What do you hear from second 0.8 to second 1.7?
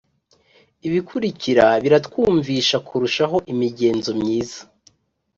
ibikurikira